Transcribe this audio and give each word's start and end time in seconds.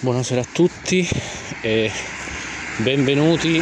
Buonasera 0.00 0.42
a 0.42 0.46
tutti 0.52 1.04
e 1.60 1.90
benvenuti 2.76 3.60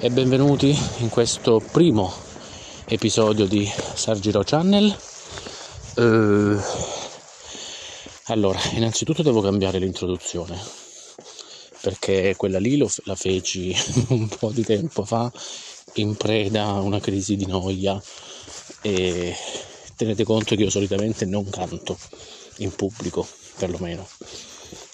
e 0.00 0.10
benvenuti 0.10 0.74
in 1.00 1.10
questo 1.10 1.60
primo 1.60 2.10
episodio 2.86 3.44
di 3.44 3.70
Sargiro 3.92 4.42
Channel. 4.42 4.96
Eh, 5.96 6.56
allora, 8.28 8.58
innanzitutto 8.72 9.22
devo 9.22 9.42
cambiare 9.42 9.78
l'introduzione 9.78 10.58
perché 11.82 12.36
quella 12.38 12.58
lì 12.58 12.78
lo, 12.78 12.90
la 13.04 13.16
feci 13.16 13.76
un 14.08 14.28
po' 14.28 14.50
di 14.50 14.64
tempo 14.64 15.04
fa 15.04 15.30
in 15.96 16.16
preda 16.16 16.64
a 16.64 16.80
una 16.80 17.00
crisi 17.00 17.36
di 17.36 17.44
noia 17.44 18.02
e 18.80 19.36
tenete 19.94 20.24
conto 20.24 20.56
che 20.56 20.62
io 20.62 20.70
solitamente 20.70 21.26
non 21.26 21.50
canto 21.50 21.98
in 22.58 22.74
pubblico 22.74 23.28
perlomeno. 23.56 24.06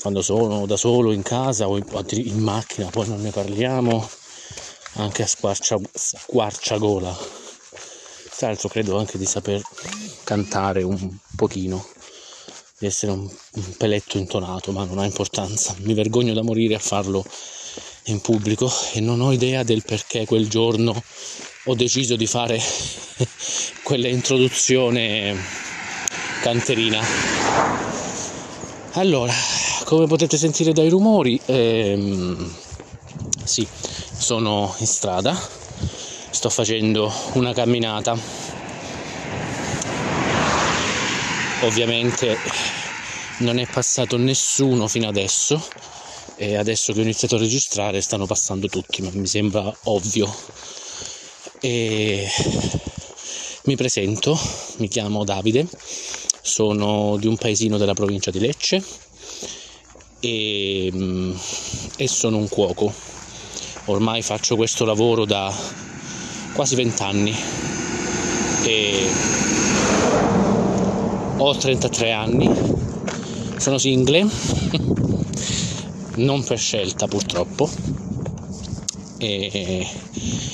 Quando 0.00 0.22
sono 0.22 0.66
da 0.66 0.76
solo 0.76 1.12
in 1.12 1.22
casa 1.22 1.68
o 1.68 1.76
in, 1.76 2.38
macchina 2.38 2.88
poi 2.88 3.08
non 3.08 3.20
ne 3.20 3.30
parliamo 3.30 4.08
anche 4.94 5.22
a 5.22 5.26
squarcia, 5.26 5.78
squarciagola. 5.92 7.16
Tra 8.36 8.48
l'altro 8.48 8.68
credo 8.68 8.98
anche 8.98 9.18
di 9.18 9.26
saper 9.26 9.60
cantare 10.24 10.82
un 10.82 11.14
pochino 11.36 11.86
di 12.78 12.86
essere 12.86 13.12
un, 13.12 13.30
un 13.52 13.76
peletto 13.76 14.16
intonato 14.16 14.72
ma 14.72 14.84
non 14.84 14.98
ha 14.98 15.04
importanza. 15.04 15.74
Mi 15.80 15.92
vergogno 15.92 16.32
da 16.32 16.42
morire 16.42 16.74
a 16.74 16.78
farlo 16.78 17.24
in 18.04 18.20
pubblico 18.20 18.72
e 18.94 19.00
non 19.00 19.20
ho 19.20 19.32
idea 19.32 19.62
del 19.62 19.84
perché 19.84 20.24
quel 20.24 20.48
giorno 20.48 21.02
ho 21.64 21.74
deciso 21.74 22.16
di 22.16 22.26
fare 22.26 22.58
quella 23.84 24.08
introduzione 24.08 25.36
canterina. 26.40 27.89
Allora, 28.94 29.32
come 29.84 30.08
potete 30.08 30.36
sentire 30.36 30.72
dai 30.72 30.88
rumori, 30.88 31.40
ehm, 31.46 32.52
sì, 33.44 33.64
sono 34.18 34.74
in 34.78 34.86
strada, 34.86 35.38
sto 36.30 36.50
facendo 36.50 37.12
una 37.34 37.52
camminata. 37.52 38.18
Ovviamente 41.60 42.36
non 43.38 43.60
è 43.60 43.66
passato 43.66 44.16
nessuno 44.16 44.88
fino 44.88 45.06
adesso 45.06 45.62
e 46.34 46.56
adesso 46.56 46.92
che 46.92 46.98
ho 46.98 47.02
iniziato 47.02 47.36
a 47.36 47.38
registrare 47.38 48.00
stanno 48.00 48.26
passando 48.26 48.66
tutti, 48.66 49.02
ma 49.02 49.10
mi 49.12 49.28
sembra 49.28 49.72
ovvio. 49.84 50.34
E 51.60 52.26
mi 53.64 53.76
presento, 53.76 54.36
mi 54.78 54.88
chiamo 54.88 55.22
Davide, 55.22 55.68
sono 56.50 57.16
di 57.16 57.28
un 57.28 57.36
paesino 57.36 57.78
della 57.78 57.94
provincia 57.94 58.32
di 58.32 58.40
Lecce 58.40 58.82
e, 60.18 60.92
e 61.96 62.08
sono 62.08 62.38
un 62.38 62.48
cuoco. 62.48 62.92
Ormai 63.84 64.20
faccio 64.22 64.56
questo 64.56 64.84
lavoro 64.84 65.24
da 65.24 65.54
quasi 66.52 66.74
vent'anni 66.74 67.32
e 68.64 69.08
ho 71.36 71.56
33 71.56 72.10
anni, 72.10 72.50
sono 73.56 73.78
single, 73.78 74.26
non 76.16 76.42
per 76.42 76.58
scelta 76.58 77.06
purtroppo. 77.06 77.70
E, 79.18 79.86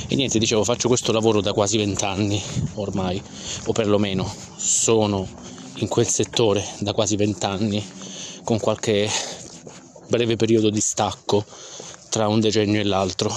e 0.08 0.14
niente, 0.14 0.38
dicevo, 0.38 0.62
faccio 0.62 0.88
questo 0.88 1.10
lavoro 1.12 1.40
da 1.40 1.54
quasi 1.54 1.78
vent'anni 1.78 2.40
ormai, 2.74 3.20
o 3.64 3.72
perlomeno 3.72 4.30
sono 4.56 5.44
in 5.76 5.88
quel 5.88 6.06
settore 6.06 6.64
da 6.78 6.92
quasi 6.92 7.16
vent'anni, 7.16 7.84
con 8.44 8.58
qualche 8.58 9.10
breve 10.08 10.36
periodo 10.36 10.70
di 10.70 10.80
stacco 10.80 11.44
tra 12.08 12.28
un 12.28 12.40
decennio 12.40 12.80
e 12.80 12.84
l'altro. 12.84 13.34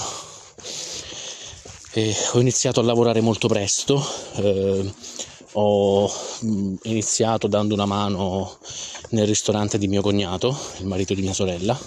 E 1.92 2.14
ho 2.32 2.40
iniziato 2.40 2.80
a 2.80 2.84
lavorare 2.84 3.20
molto 3.20 3.48
presto, 3.48 4.02
eh, 4.36 4.92
ho 5.52 6.12
mm, 6.44 6.74
iniziato 6.84 7.48
dando 7.48 7.74
una 7.74 7.86
mano 7.86 8.58
nel 9.10 9.26
ristorante 9.26 9.76
di 9.76 9.88
mio 9.88 10.02
cognato, 10.02 10.56
il 10.78 10.86
marito 10.86 11.14
di 11.14 11.22
mia 11.22 11.34
sorella. 11.34 11.78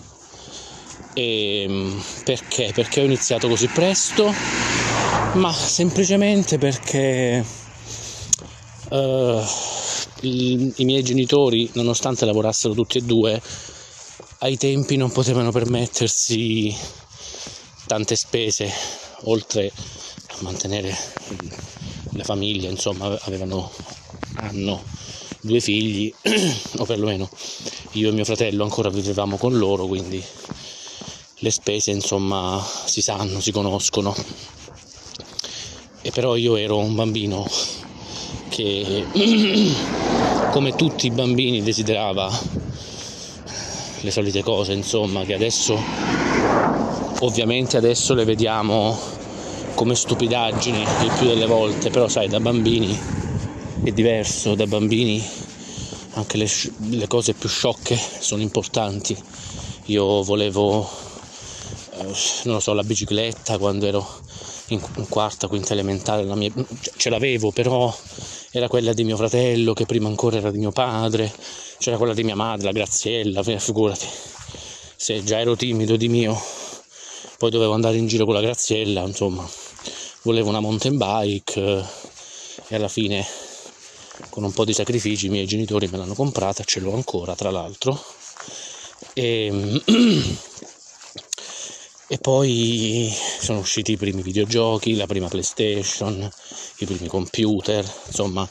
E 1.13 1.65
mm, 1.69 1.99
perché? 2.25 2.71
Perché 2.73 3.01
ho 3.01 3.05
iniziato 3.05 3.47
così 3.47 3.67
presto? 3.67 4.33
Ma 5.33 5.51
semplicemente 5.53 6.57
perché 6.57 7.43
uh, 8.89 9.41
i, 10.27 10.85
miei 10.85 11.03
genitori, 11.03 11.69
nonostante 11.73 12.25
lavorassero 12.25 12.73
tutti 12.73 12.97
e 12.97 13.01
due, 13.01 13.41
ai 14.39 14.57
tempi 14.57 14.97
non 14.97 15.11
potevano 15.11 15.51
permettersi 15.51 16.75
tante 17.87 18.15
spese, 18.15 18.71
oltre 19.23 19.71
a 20.27 20.35
mantenere 20.39 20.95
la 22.11 22.23
famiglia, 22.23 22.69
insomma, 22.69 23.17
avevano, 23.23 23.71
hanno 24.35 24.83
due 25.41 25.59
figli, 25.59 26.13
o 26.77 26.85
perlomeno 26.85 27.29
io 27.95 28.09
e 28.09 28.11
mio 28.11 28.25
fratello 28.25 28.63
ancora 28.63 28.89
vivevamo 28.89 29.37
con 29.37 29.57
loro, 29.57 29.85
quindi 29.85 30.23
le 31.35 31.51
spese, 31.51 31.91
insomma, 31.91 32.65
si 32.85 33.01
sanno, 33.01 33.39
si 33.39 33.51
conoscono. 33.51 34.15
E 36.01 36.11
però 36.11 36.35
io 36.35 36.55
ero 36.55 36.77
un 36.77 36.95
bambino 36.95 37.47
che 38.49 39.05
come 40.53 40.75
tutti 40.75 41.07
i 41.07 41.09
bambini 41.09 41.63
desiderava 41.63 42.31
le 44.01 44.11
solite 44.11 44.43
cose 44.43 44.73
insomma 44.73 45.23
che 45.23 45.33
adesso 45.33 45.75
ovviamente 47.21 47.75
adesso 47.77 48.13
le 48.13 48.23
vediamo 48.23 48.95
come 49.73 49.95
stupidaggini 49.95 50.79
il 50.79 51.11
più 51.17 51.25
delle 51.25 51.47
volte 51.47 51.89
però 51.89 52.07
sai 52.07 52.27
da 52.27 52.39
bambini 52.39 52.95
è 53.81 53.89
diverso 53.89 54.53
da 54.53 54.67
bambini 54.67 55.25
anche 56.13 56.37
le, 56.37 56.47
le 56.89 57.07
cose 57.07 57.33
più 57.33 57.49
sciocche 57.49 57.97
sono 58.19 58.43
importanti. 58.43 59.17
Io 59.85 60.21
volevo 60.21 60.87
eh, 61.97 62.03
non 62.43 62.53
lo 62.53 62.59
so 62.59 62.73
la 62.73 62.83
bicicletta 62.83 63.57
quando 63.57 63.87
ero 63.87 64.21
in, 64.67 64.81
quarta, 65.09 65.47
quinta 65.47 65.73
elementare, 65.73 66.23
mia, 66.35 66.51
ce 66.95 67.09
l'avevo, 67.09 67.51
però 67.51 67.93
era 68.51 68.67
quella 68.67 68.93
di 68.93 69.03
mio 69.03 69.17
fratello, 69.17 69.73
che 69.73 69.85
prima 69.85 70.07
ancora 70.07 70.37
era 70.37 70.51
di 70.51 70.59
mio 70.59 70.71
padre, 70.71 71.33
c'era 71.79 71.97
quella 71.97 72.13
di 72.13 72.23
mia 72.23 72.35
madre, 72.35 72.65
la 72.65 72.71
Graziella, 72.71 73.43
figurati, 73.43 74.07
se 74.95 75.23
già 75.23 75.39
ero 75.39 75.55
timido 75.55 75.95
di 75.95 76.07
mio, 76.07 76.39
poi 77.37 77.49
dovevo 77.49 77.73
andare 77.73 77.97
in 77.97 78.07
giro 78.07 78.25
con 78.25 78.33
la 78.33 78.41
Graziella, 78.41 79.01
insomma, 79.01 79.47
volevo 80.21 80.49
una 80.49 80.59
mountain 80.59 80.97
bike 80.97 81.85
e 82.67 82.75
alla 82.75 82.87
fine 82.87 83.25
con 84.29 84.43
un 84.43 84.53
po' 84.53 84.65
di 84.65 84.73
sacrifici 84.73 85.25
i 85.25 85.29
miei 85.29 85.45
genitori 85.45 85.87
me 85.87 85.97
l'hanno 85.97 86.13
comprata, 86.13 86.63
ce 86.63 86.79
l'ho 86.79 86.93
ancora 86.93 87.35
tra 87.35 87.51
l'altro. 87.51 88.01
E 89.13 89.81
E 92.13 92.19
poi 92.19 93.11
sono 93.39 93.57
usciti 93.57 93.93
i 93.93 93.97
primi 93.97 94.21
videogiochi, 94.21 94.95
la 94.95 95.07
prima 95.07 95.29
PlayStation, 95.29 96.29
i 96.77 96.85
primi 96.85 97.07
computer, 97.07 97.83
insomma, 98.05 98.47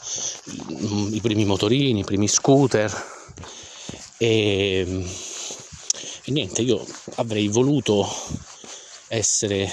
i 1.11 1.19
primi 1.21 1.45
motorini, 1.45 2.01
i 2.01 2.03
primi 2.03 2.27
scooter. 2.27 2.91
E, 4.17 5.05
e 6.25 6.31
niente, 6.33 6.61
io 6.61 6.85
avrei 7.15 7.47
voluto 7.47 8.05
essere 9.07 9.71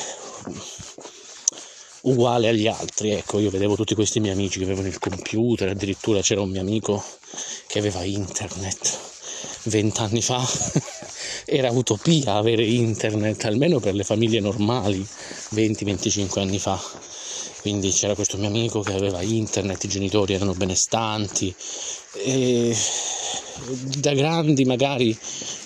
uguale 2.03 2.51
agli 2.51 2.69
altri. 2.69 3.11
Ecco, 3.11 3.41
io 3.41 3.51
vedevo 3.51 3.75
tutti 3.75 3.97
questi 3.97 4.21
miei 4.21 4.35
amici 4.35 4.59
che 4.59 4.67
avevano 4.67 4.87
il 4.87 5.01
computer, 5.01 5.71
addirittura 5.71 6.21
c'era 6.21 6.43
un 6.43 6.51
mio 6.51 6.61
amico 6.61 7.03
che 7.67 7.81
aveva 7.81 8.05
internet 8.05 8.99
vent'anni 9.65 10.23
fa 10.23 10.41
era 11.51 11.71
utopia 11.73 12.35
avere 12.35 12.65
internet, 12.65 13.45
almeno 13.45 13.81
per 13.81 13.95
le 13.95 14.05
famiglie 14.05 14.39
normali, 14.39 15.05
20-25 15.55 16.39
anni 16.39 16.61
fa. 16.61 16.81
Quindi 17.61 17.91
c'era 17.91 18.15
questo 18.15 18.39
mio 18.39 18.47
amico 18.47 18.81
che 18.81 18.95
aveva 18.95 19.21
internet, 19.21 19.83
i 19.85 19.89
genitori 19.89 20.33
erano 20.33 20.55
benestanti 20.55 21.55
e 22.25 22.75
da 23.99 24.15
grandi 24.15 24.65
magari 24.65 25.17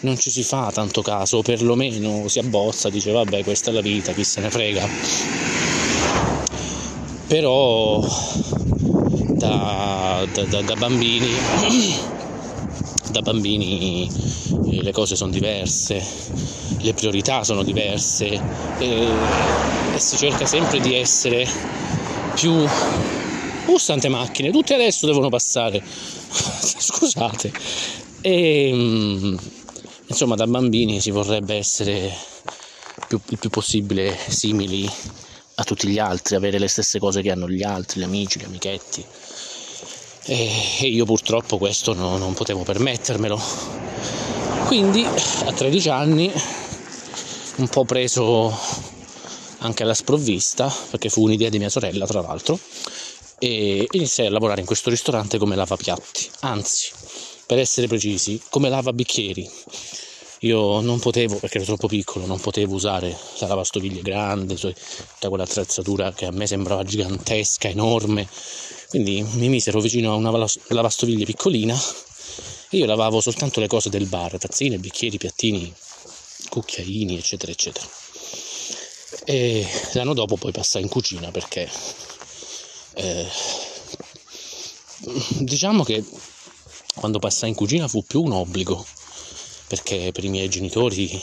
non 0.00 0.18
ci 0.18 0.30
si 0.30 0.42
fa 0.42 0.72
tanto 0.72 1.02
caso, 1.02 1.36
o 1.36 1.42
perlomeno 1.42 2.26
si 2.28 2.38
abbozza, 2.38 2.88
dice 2.88 3.12
vabbè 3.12 3.44
questa 3.44 3.70
è 3.70 3.74
la 3.74 3.80
vita, 3.82 4.12
chi 4.12 4.24
se 4.24 4.40
ne 4.40 4.50
frega. 4.50 4.88
Però 7.28 8.04
da, 9.36 10.26
da, 10.32 10.62
da 10.62 10.76
bambini 10.76 12.13
da 13.14 13.22
bambini 13.22 14.10
eh, 14.66 14.82
le 14.82 14.90
cose 14.90 15.14
sono 15.14 15.30
diverse, 15.30 16.04
le 16.80 16.94
priorità 16.94 17.44
sono 17.44 17.62
diverse 17.62 18.26
e, 18.78 19.08
e 19.94 19.98
si 20.00 20.16
cerca 20.16 20.46
sempre 20.46 20.80
di 20.80 20.96
essere 20.96 21.46
più 22.34 22.50
uh, 22.52 23.76
tante 23.86 24.08
macchine, 24.08 24.50
tutte 24.50 24.74
adesso 24.74 25.06
devono 25.06 25.28
passare. 25.28 25.80
Scusate, 26.76 27.52
e 28.20 28.70
mm, 28.74 29.36
insomma 30.08 30.34
da 30.34 30.48
bambini 30.48 31.00
si 31.00 31.12
vorrebbe 31.12 31.54
essere 31.54 32.12
più, 33.06 33.20
il 33.28 33.38
più 33.38 33.48
possibile 33.48 34.16
simili 34.28 34.90
a 35.56 35.62
tutti 35.62 35.86
gli 35.86 36.00
altri, 36.00 36.34
avere 36.34 36.58
le 36.58 36.66
stesse 36.66 36.98
cose 36.98 37.22
che 37.22 37.30
hanno 37.30 37.48
gli 37.48 37.62
altri, 37.62 38.00
gli 38.00 38.04
amici, 38.04 38.40
gli 38.40 38.44
amichetti. 38.44 39.04
E, 40.26 40.86
io 40.86 41.04
purtroppo 41.04 41.58
questo 41.58 41.92
no, 41.92 42.16
non 42.16 42.32
potevo 42.32 42.62
permettermelo. 42.62 43.40
Quindi 44.66 45.04
a 45.04 45.52
13 45.52 45.88
anni, 45.90 46.32
un 47.56 47.68
po' 47.68 47.84
preso 47.84 48.56
anche 49.58 49.82
alla 49.82 49.94
sprovvista, 49.94 50.74
perché 50.90 51.08
fu 51.10 51.22
un'idea 51.24 51.50
di 51.50 51.58
mia 51.58 51.68
sorella 51.68 52.06
tra 52.06 52.22
l'altro, 52.22 52.58
e 53.38 53.86
iniziai 53.90 54.28
a 54.28 54.30
lavorare 54.30 54.60
in 54.60 54.66
questo 54.66 54.88
ristorante 54.88 55.36
come 55.36 55.56
lavapiatti, 55.56 56.30
anzi 56.40 56.90
per 57.46 57.58
essere 57.58 57.86
precisi, 57.86 58.40
come 58.48 58.70
lavabicchieri. 58.70 59.50
Io 60.44 60.82
non 60.82 60.98
potevo, 60.98 61.38
perché 61.38 61.56
ero 61.56 61.64
troppo 61.64 61.88
piccolo, 61.88 62.26
non 62.26 62.38
potevo 62.38 62.74
usare 62.74 63.16
la 63.38 63.46
lavastoviglie 63.46 64.02
grande, 64.02 64.56
tutta 64.56 65.28
quell'attrezzatura 65.28 66.12
che 66.12 66.26
a 66.26 66.32
me 66.32 66.46
sembrava 66.46 66.82
gigantesca, 66.82 67.68
enorme. 67.68 68.28
Quindi 68.90 69.22
mi 69.22 69.48
misero 69.48 69.80
vicino 69.80 70.12
a 70.12 70.16
una 70.16 70.30
lavastoviglie 70.68 71.24
piccolina 71.24 71.74
e 72.68 72.76
io 72.76 72.84
lavavo 72.84 73.22
soltanto 73.22 73.58
le 73.58 73.68
cose 73.68 73.88
del 73.88 74.06
bar, 74.06 74.36
tazzine, 74.36 74.76
bicchieri, 74.76 75.16
piattini, 75.16 75.72
cucchiaini, 76.50 77.16
eccetera, 77.16 77.50
eccetera. 77.50 77.88
E 79.24 79.66
l'anno 79.94 80.12
dopo 80.12 80.36
poi 80.36 80.52
passai 80.52 80.82
in 80.82 80.88
cucina 80.88 81.30
perché 81.30 81.70
eh, 82.96 83.26
diciamo 85.38 85.84
che 85.84 86.04
quando 86.94 87.18
passai 87.18 87.48
in 87.48 87.54
cucina 87.54 87.88
fu 87.88 88.04
più 88.04 88.22
un 88.22 88.32
obbligo, 88.32 88.84
perché 89.74 90.12
per 90.12 90.22
i 90.22 90.28
miei 90.28 90.48
genitori 90.48 91.10
eh, 91.10 91.20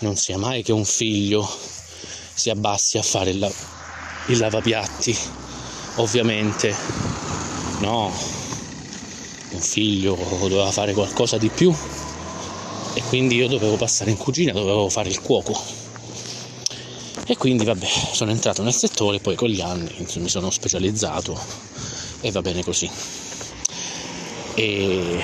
non 0.00 0.16
sia 0.16 0.36
mai 0.36 0.64
che 0.64 0.72
un 0.72 0.84
figlio 0.84 1.48
si 2.34 2.50
abbassi 2.50 2.98
a 2.98 3.02
fare 3.02 3.30
il, 3.30 3.54
il 4.26 4.38
lavapiatti, 4.38 5.16
ovviamente 5.96 6.74
no, 7.78 8.12
un 9.50 9.60
figlio 9.60 10.18
doveva 10.40 10.72
fare 10.72 10.92
qualcosa 10.92 11.38
di 11.38 11.48
più 11.50 11.72
e 12.94 13.02
quindi 13.02 13.36
io 13.36 13.46
dovevo 13.46 13.76
passare 13.76 14.10
in 14.10 14.16
cucina, 14.16 14.50
dovevo 14.50 14.88
fare 14.88 15.08
il 15.08 15.20
cuoco. 15.20 15.56
E 17.26 17.36
quindi 17.36 17.64
vabbè, 17.64 17.88
sono 18.12 18.32
entrato 18.32 18.64
nel 18.64 18.74
settore, 18.74 19.20
poi 19.20 19.36
con 19.36 19.48
gli 19.48 19.60
anni 19.60 20.06
mi 20.16 20.28
sono 20.28 20.50
specializzato 20.50 21.38
e 22.20 22.30
va 22.32 22.42
bene 22.42 22.64
così. 22.64 22.90
E 24.56 25.22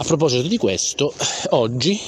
a 0.00 0.02
proposito 0.02 0.48
di 0.48 0.56
questo, 0.56 1.12
oggi, 1.50 2.00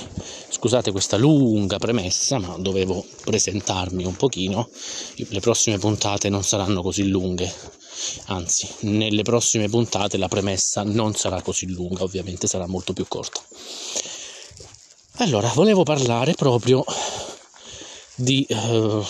scusate 0.49 0.93
questa 0.93 1.19
lunga 1.19 1.77
premessa, 1.77 2.39
ma 2.39 2.56
dovevo 2.59 3.05
presentarmi 3.23 4.06
un 4.06 4.17
pochino, 4.17 4.71
le 5.17 5.41
prossime 5.41 5.77
puntate 5.77 6.31
non 6.31 6.43
saranno 6.43 6.81
così 6.81 7.06
lunghe, 7.09 7.53
anzi, 8.29 8.67
nelle 8.81 9.23
prossime 9.23 9.69
puntate 9.69 10.17
la 10.17 10.29
premessa 10.29 10.83
non 10.85 11.15
sarà 11.15 11.43
così 11.43 11.71
lunga, 11.71 12.03
ovviamente 12.03 12.47
sarà 12.47 12.67
molto 12.67 12.94
più 12.94 13.06
corta. 13.06 13.43
Allora, 15.17 15.49
volevo 15.49 15.83
parlare 15.83 16.33
proprio 16.33 16.83
di, 18.15 18.47
uh, 18.49 19.05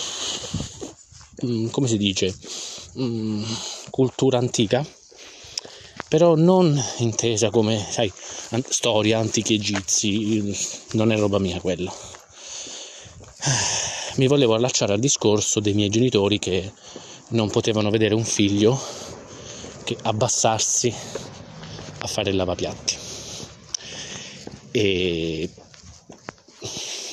come 1.71 1.87
si 1.87 1.97
dice, 1.97 2.37
um, 2.95 3.45
cultura 3.89 4.39
antica 4.39 4.85
però 6.13 6.35
non 6.35 6.79
intesa 6.97 7.49
come, 7.49 7.83
sai, 7.89 8.13
storia, 8.69 9.17
antichi 9.17 9.55
egizi, 9.55 10.55
non 10.91 11.11
è 11.11 11.17
roba 11.17 11.39
mia 11.39 11.59
quella. 11.59 11.91
Mi 14.17 14.27
volevo 14.27 14.53
allacciare 14.53 14.93
al 14.93 14.99
discorso 14.99 15.59
dei 15.59 15.73
miei 15.73 15.89
genitori 15.89 16.37
che 16.37 16.71
non 17.29 17.49
potevano 17.49 17.89
vedere 17.89 18.13
un 18.13 18.23
figlio 18.23 18.79
che 19.83 19.97
abbassarsi 20.03 20.93
a 21.97 22.05
fare 22.05 22.29
il 22.29 22.35
lavapiatti. 22.35 22.95
E 24.69 25.49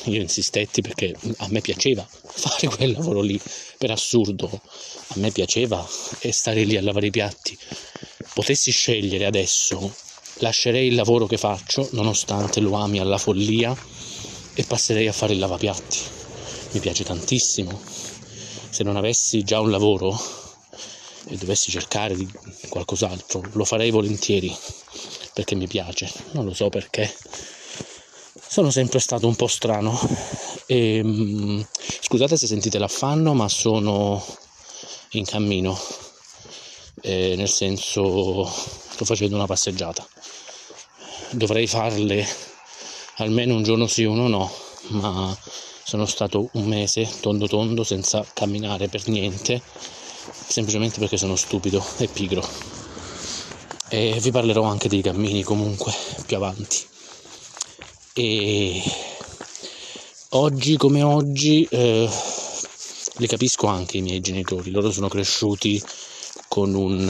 io 0.04 0.20
insistetti 0.20 0.82
perché 0.82 1.16
a 1.38 1.46
me 1.48 1.62
piaceva 1.62 2.06
fare 2.06 2.68
quel 2.68 2.92
lavoro 2.92 3.22
lì, 3.22 3.40
per 3.78 3.92
assurdo, 3.92 4.46
a 4.52 5.14
me 5.14 5.30
piaceva 5.30 5.82
stare 5.88 6.64
lì 6.64 6.76
a 6.76 6.82
lavare 6.82 7.06
i 7.06 7.10
piatti 7.10 7.56
potessi 8.34 8.70
scegliere 8.70 9.26
adesso, 9.26 9.92
lascerei 10.38 10.88
il 10.88 10.94
lavoro 10.94 11.26
che 11.26 11.36
faccio, 11.36 11.88
nonostante 11.92 12.60
lo 12.60 12.74
ami 12.74 12.98
alla 12.98 13.18
follia, 13.18 13.76
e 14.54 14.64
passerei 14.64 15.08
a 15.08 15.12
fare 15.12 15.32
il 15.32 15.38
lavapiatti. 15.38 15.98
Mi 16.72 16.80
piace 16.80 17.04
tantissimo. 17.04 17.80
Se 18.70 18.82
non 18.82 18.96
avessi 18.96 19.42
già 19.42 19.60
un 19.60 19.70
lavoro 19.70 20.18
e 21.28 21.36
dovessi 21.36 21.70
cercare 21.70 22.16
di 22.16 22.28
qualcos'altro, 22.68 23.42
lo 23.52 23.64
farei 23.64 23.90
volentieri 23.90 24.54
perché 25.32 25.54
mi 25.54 25.66
piace. 25.66 26.10
Non 26.32 26.44
lo 26.44 26.54
so 26.54 26.68
perché. 26.68 27.12
Sono 28.48 28.70
sempre 28.70 28.98
stato 28.98 29.26
un 29.26 29.36
po' 29.36 29.46
strano. 29.46 29.98
E, 30.66 31.02
mm, 31.02 31.60
scusate 32.00 32.36
se 32.36 32.46
sentite 32.46 32.78
l'affanno, 32.78 33.34
ma 33.34 33.48
sono 33.48 34.24
in 35.12 35.24
cammino 35.24 35.78
eh, 37.02 37.34
nel 37.36 37.48
senso 37.48 38.44
sto 38.44 39.04
facendo 39.04 39.36
una 39.36 39.46
passeggiata. 39.46 40.06
Dovrei 41.30 41.66
farle 41.66 42.26
almeno 43.16 43.54
un 43.54 43.62
giorno 43.62 43.86
sì, 43.86 44.04
uno 44.04 44.28
no, 44.28 44.50
ma 44.88 45.36
sono 45.84 46.06
stato 46.06 46.48
un 46.52 46.66
mese 46.66 47.08
tondo 47.20 47.46
tondo 47.46 47.84
senza 47.84 48.24
camminare 48.32 48.88
per 48.88 49.08
niente, 49.08 49.60
semplicemente 50.46 50.98
perché 50.98 51.16
sono 51.16 51.36
stupido 51.36 51.84
e 51.98 52.06
pigro. 52.08 52.46
E 53.88 54.18
vi 54.20 54.30
parlerò 54.30 54.62
anche 54.62 54.88
dei 54.88 55.02
cammini 55.02 55.42
comunque 55.42 55.92
più 56.26 56.36
avanti. 56.36 56.86
E 58.12 58.82
oggi 60.30 60.76
come 60.76 61.02
oggi 61.02 61.66
eh, 61.70 62.08
li 63.16 63.26
capisco 63.26 63.66
anche 63.66 63.98
i 63.98 64.02
miei 64.02 64.20
genitori, 64.20 64.70
loro 64.70 64.90
sono 64.90 65.08
cresciuti 65.08 65.82
con 66.50 66.74
un, 66.74 67.08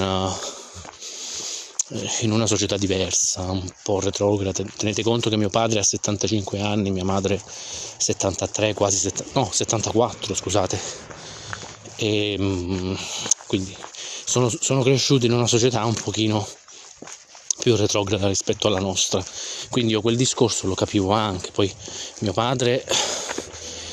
uh, 1.88 1.98
in 2.20 2.30
una 2.30 2.44
società 2.46 2.76
diversa, 2.76 3.40
un 3.50 3.66
po' 3.82 3.98
retrograda. 3.98 4.62
Tenete 4.76 5.02
conto 5.02 5.30
che 5.30 5.38
mio 5.38 5.48
padre 5.48 5.78
ha 5.78 5.82
75 5.82 6.60
anni, 6.60 6.90
mia 6.90 7.04
madre 7.04 7.40
73, 7.42 8.74
quasi 8.74 8.98
70, 8.98 9.40
no, 9.40 9.48
74, 9.50 10.34
scusate. 10.34 10.78
E, 11.96 12.36
um, 12.38 12.94
quindi 13.46 13.74
sono, 14.26 14.50
sono 14.50 14.82
cresciuti 14.82 15.24
in 15.24 15.32
una 15.32 15.46
società 15.46 15.86
un 15.86 15.94
pochino 15.94 16.46
più 17.60 17.76
retrograda 17.76 18.28
rispetto 18.28 18.66
alla 18.66 18.78
nostra. 18.78 19.24
Quindi 19.70 19.92
io 19.92 20.02
quel 20.02 20.16
discorso 20.16 20.66
lo 20.66 20.74
capivo 20.74 21.12
anche. 21.12 21.50
Poi 21.50 21.74
mio 22.18 22.34
padre 22.34 22.84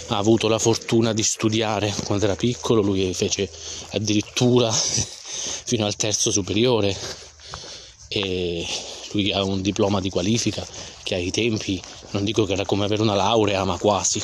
ha 0.07 0.17
avuto 0.17 0.49
la 0.49 0.59
fortuna 0.59 1.13
di 1.13 1.23
studiare 1.23 1.93
quando 2.03 2.25
era 2.25 2.35
piccolo, 2.35 2.81
lui 2.81 3.13
fece 3.13 3.49
addirittura 3.91 4.73
fino 5.67 5.85
al 5.85 5.97
terzo 5.97 6.31
superiore. 6.31 6.95
E 8.07 8.65
lui 9.11 9.33
ha 9.33 9.43
un 9.43 9.61
diploma 9.61 9.99
di 9.99 10.09
qualifica 10.09 10.65
che 11.03 11.15
ai 11.15 11.29
tempi 11.29 11.81
non 12.11 12.23
dico 12.23 12.45
che 12.45 12.53
era 12.53 12.65
come 12.65 12.85
avere 12.85 13.01
una 13.01 13.15
laurea 13.15 13.63
ma 13.65 13.77
quasi. 13.77 14.21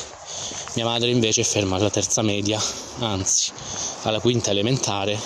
Mia 0.74 0.86
madre 0.86 1.10
invece 1.10 1.42
è 1.42 1.44
ferma 1.44 1.76
alla 1.76 1.90
terza 1.90 2.22
media 2.22 2.60
anzi 2.98 3.52
alla 4.02 4.20
quinta 4.20 4.50
elementare 4.50 5.18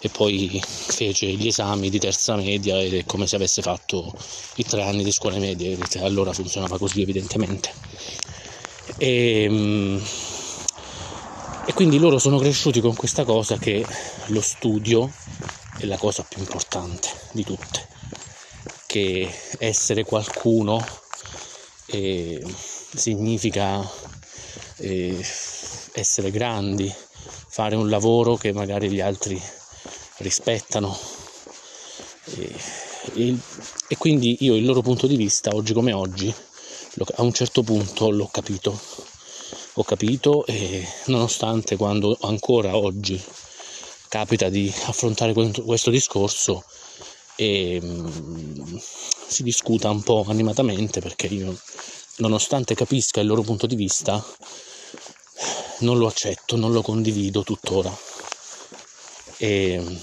e 0.00 0.08
poi 0.08 0.60
fece 0.64 1.26
gli 1.26 1.46
esami 1.46 1.90
di 1.90 1.98
terza 1.98 2.34
media 2.36 2.80
ed 2.80 2.94
è 2.94 3.04
come 3.04 3.26
se 3.26 3.36
avesse 3.36 3.60
fatto 3.60 4.14
i 4.56 4.64
tre 4.64 4.82
anni 4.82 5.04
di 5.04 5.12
scuole 5.12 5.38
medie 5.38 5.78
allora 6.00 6.32
funzionava 6.32 6.78
così 6.78 7.02
evidentemente. 7.02 7.70
E, 8.98 9.42
ehm, 9.42 10.02
e 11.66 11.72
quindi 11.74 11.98
loro 11.98 12.18
sono 12.18 12.38
cresciuti 12.38 12.80
con 12.80 12.94
questa 12.94 13.24
cosa 13.24 13.58
che 13.58 13.84
lo 14.26 14.40
studio 14.40 15.12
è 15.78 15.84
la 15.84 15.96
cosa 15.96 16.22
più 16.22 16.38
importante 16.38 17.08
di 17.32 17.42
tutte, 17.42 17.88
che 18.86 19.28
essere 19.58 20.04
qualcuno 20.04 20.84
eh, 21.86 22.40
significa 22.94 23.84
eh, 24.76 25.18
essere 25.92 26.30
grandi, 26.30 26.92
fare 27.48 27.74
un 27.74 27.90
lavoro 27.90 28.36
che 28.36 28.52
magari 28.52 28.88
gli 28.88 29.00
altri 29.00 29.40
rispettano. 30.18 30.96
E, 32.36 32.54
e, 33.14 33.36
e 33.88 33.96
quindi 33.96 34.36
io 34.40 34.54
il 34.54 34.64
loro 34.64 34.82
punto 34.82 35.08
di 35.08 35.16
vista, 35.16 35.50
oggi 35.52 35.72
come 35.72 35.92
oggi, 35.92 36.32
a 37.16 37.22
un 37.22 37.32
certo 37.32 37.62
punto 37.62 38.10
l'ho 38.10 38.28
capito 38.28 39.05
ho 39.78 39.84
capito 39.84 40.46
e 40.46 40.86
nonostante 41.06 41.76
quando 41.76 42.16
ancora 42.22 42.76
oggi 42.76 43.22
capita 44.08 44.48
di 44.48 44.72
affrontare 44.86 45.34
questo 45.34 45.90
discorso 45.90 46.64
e 47.36 47.78
mm, 47.82 48.76
si 49.28 49.42
discuta 49.42 49.90
un 49.90 50.02
po' 50.02 50.24
animatamente 50.28 51.00
perché 51.00 51.26
io, 51.26 51.54
nonostante 52.16 52.74
capisca 52.74 53.20
il 53.20 53.26
loro 53.26 53.42
punto 53.42 53.66
di 53.66 53.76
vista, 53.76 54.24
non 55.80 55.98
lo 55.98 56.06
accetto, 56.06 56.56
non 56.56 56.72
lo 56.72 56.80
condivido 56.80 57.42
tuttora. 57.42 57.94
E 59.36 59.98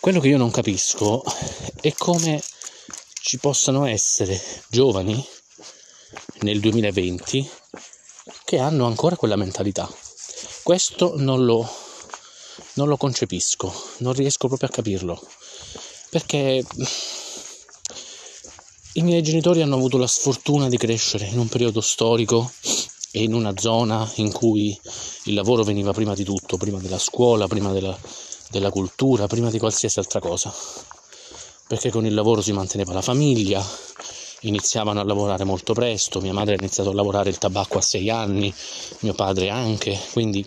quello 0.00 0.20
che 0.20 0.28
io 0.28 0.38
non 0.38 0.50
capisco 0.50 1.22
è 1.78 1.92
come 1.92 2.42
ci 3.20 3.36
possano 3.36 3.84
essere 3.84 4.40
giovani 4.70 5.33
nel 6.44 6.60
2020 6.60 7.50
che 8.44 8.58
hanno 8.58 8.86
ancora 8.86 9.16
quella 9.16 9.36
mentalità. 9.36 9.90
Questo 10.62 11.14
non 11.16 11.44
lo, 11.44 11.68
non 12.74 12.88
lo 12.88 12.96
concepisco, 12.96 13.72
non 13.98 14.12
riesco 14.12 14.46
proprio 14.46 14.68
a 14.68 14.72
capirlo, 14.72 15.20
perché 16.10 16.64
i 18.92 19.02
miei 19.02 19.22
genitori 19.22 19.62
hanno 19.62 19.74
avuto 19.74 19.96
la 19.96 20.06
sfortuna 20.06 20.68
di 20.68 20.76
crescere 20.76 21.26
in 21.26 21.38
un 21.38 21.48
periodo 21.48 21.80
storico 21.80 22.52
e 23.10 23.22
in 23.22 23.32
una 23.32 23.54
zona 23.56 24.10
in 24.16 24.30
cui 24.30 24.78
il 25.24 25.34
lavoro 25.34 25.64
veniva 25.64 25.92
prima 25.92 26.14
di 26.14 26.24
tutto, 26.24 26.56
prima 26.56 26.78
della 26.78 26.98
scuola, 26.98 27.48
prima 27.48 27.72
della, 27.72 27.98
della 28.50 28.70
cultura, 28.70 29.26
prima 29.26 29.50
di 29.50 29.58
qualsiasi 29.58 29.98
altra 29.98 30.20
cosa. 30.20 30.54
Perché 31.66 31.90
con 31.90 32.04
il 32.04 32.12
lavoro 32.12 32.42
si 32.42 32.52
manteneva 32.52 32.92
la 32.92 33.02
famiglia, 33.02 33.64
iniziavano 34.48 35.00
a 35.00 35.04
lavorare 35.04 35.44
molto 35.44 35.72
presto, 35.72 36.20
mia 36.20 36.32
madre 36.32 36.54
ha 36.54 36.58
iniziato 36.58 36.90
a 36.90 36.94
lavorare 36.94 37.30
il 37.30 37.38
tabacco 37.38 37.78
a 37.78 37.82
sei 37.82 38.10
anni, 38.10 38.52
mio 39.00 39.14
padre 39.14 39.50
anche, 39.50 39.98
quindi 40.12 40.46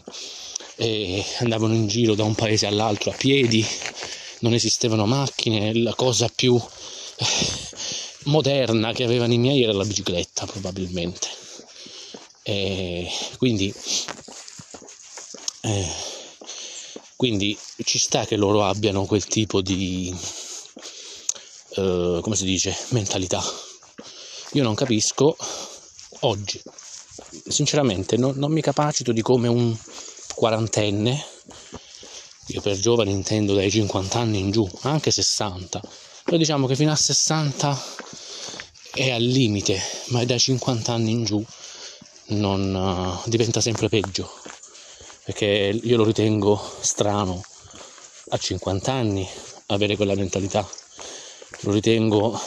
eh, 0.78 1.24
andavano 1.40 1.74
in 1.74 1.88
giro 1.88 2.16
da 2.16 2.24
un 2.24 2.36
paese 2.36 2.68
all'altro 2.68 3.12
a 3.12 3.16
piedi, 3.16 3.66
non 4.40 4.54
esistevano 4.54 5.06
macchine, 5.06 5.74
la 5.76 5.94
cosa 5.96 6.30
più 6.34 6.56
eh, 6.56 7.26
moderna 8.24 8.94
che 8.94 9.04
avevano 9.04 9.34
i 9.34 9.38
miei 9.38 9.64
era 9.64 9.74
la 9.74 9.86
bicicletta 9.86 10.46
probabilmente. 10.46 11.28
E 12.44 13.10
quindi, 13.38 13.74
eh, 15.62 15.88
quindi 17.16 17.58
ci 17.84 17.98
sta 17.98 18.26
che 18.26 18.38
loro 18.38 18.64
abbiano 18.64 19.06
quel 19.06 19.26
tipo 19.26 19.62
di, 19.62 20.16
eh, 21.76 22.20
come 22.22 22.36
si 22.36 22.46
dice, 22.46 22.76
mentalità. 22.90 23.44
Io 24.52 24.64
non 24.64 24.76
capisco 24.76 25.36
oggi, 26.22 26.62
sinceramente, 27.48 28.18
non, 28.18 28.36
non 28.38 28.52
mi 28.52 28.62
capacito 28.62 29.12
di 29.12 29.22
come 29.22 29.48
un 29.48 29.76
quarantenne, 30.34 31.26
io 32.48 32.62
per 32.62 32.80
giovane 32.80 33.12
intendo 33.12 33.54
dai 33.54 33.70
50 33.70 34.20
anni 34.20 34.40
in 34.40 34.52
giù, 34.52 34.70
anche 34.82 35.12
60, 35.12 35.82
però 36.24 36.38
diciamo 36.38 36.68
che 36.68 36.76
fino 36.76 36.92
a 36.92 36.96
60 36.96 37.84
è 38.94 39.12
al 39.12 39.24
limite, 39.24 39.80
ma 40.08 40.24
dai 40.24 40.40
50 40.40 40.94
anni 40.94 41.12
in 41.12 41.24
giù 41.24 41.44
non 42.28 42.74
uh, 42.74 43.30
diventa 43.30 43.62
sempre 43.62 43.88
peggio 43.90 44.30
perché 45.24 45.78
io 45.84 45.98
lo 45.98 46.06
ritengo 46.06 46.58
strano 46.80 47.44
a 48.30 48.38
50 48.38 48.92
anni 48.92 49.28
avere 49.68 49.98
quella 49.98 50.16
mentalità 50.16 50.66
lo 51.62 51.72
ritengo 51.72 52.40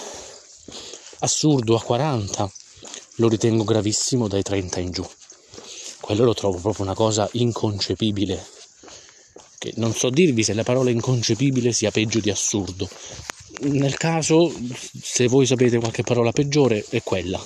assurdo 1.20 1.76
a 1.76 1.82
40 1.82 2.50
lo 3.16 3.28
ritengo 3.28 3.64
gravissimo 3.64 4.28
dai 4.28 4.42
30 4.42 4.80
in 4.80 4.90
giù. 4.90 5.08
Quello 6.00 6.24
lo 6.24 6.34
trovo 6.34 6.58
proprio 6.58 6.84
una 6.84 6.94
cosa 6.94 7.28
inconcepibile. 7.32 8.44
Che 9.58 9.72
non 9.76 9.94
so 9.94 10.08
dirvi 10.10 10.42
se 10.42 10.54
la 10.54 10.62
parola 10.62 10.90
inconcepibile 10.90 11.72
sia 11.72 11.90
peggio 11.90 12.20
di 12.20 12.30
assurdo. 12.30 12.88
Nel 13.62 13.96
caso 13.96 14.52
se 15.02 15.28
voi 15.28 15.44
sapete 15.44 15.78
qualche 15.78 16.02
parola 16.02 16.32
peggiore 16.32 16.84
è 16.88 17.02
quella. 17.02 17.40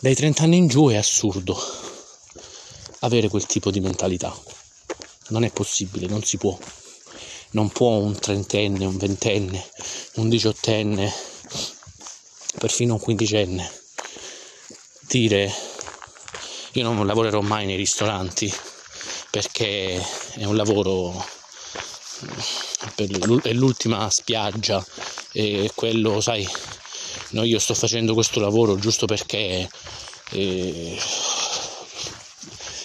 Dai 0.00 0.14
30 0.14 0.42
anni 0.42 0.56
in 0.56 0.68
giù 0.68 0.88
è 0.88 0.96
assurdo 0.96 1.58
avere 3.00 3.28
quel 3.28 3.46
tipo 3.46 3.70
di 3.70 3.80
mentalità. 3.80 4.34
Non 5.28 5.44
è 5.44 5.50
possibile, 5.50 6.06
non 6.06 6.22
si 6.22 6.38
può. 6.38 6.58
Non 7.52 7.68
può 7.68 7.96
un 7.96 8.18
trentenne, 8.18 8.84
un 8.84 8.96
ventenne, 8.96 9.62
un 10.14 10.28
diciottenne, 10.28 11.12
perfino 12.58 12.94
un 12.94 13.00
quindicenne 13.00 13.70
dire 15.02 15.52
io 16.72 16.82
non 16.82 17.06
lavorerò 17.06 17.40
mai 17.40 17.66
nei 17.66 17.76
ristoranti 17.76 18.52
perché 19.30 20.04
è 20.34 20.44
un 20.44 20.56
lavoro 20.56 21.24
è 23.42 23.52
l'ultima 23.52 24.08
spiaggia 24.10 24.84
e 25.32 25.70
quello 25.74 26.20
sai 26.20 26.48
no, 27.30 27.44
io 27.44 27.58
sto 27.58 27.74
facendo 27.74 28.14
questo 28.14 28.40
lavoro 28.40 28.76
giusto 28.76 29.06
perché 29.06 29.68
eh, 30.30 30.98